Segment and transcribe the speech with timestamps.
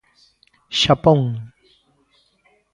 [0.79, 1.19] Xapón.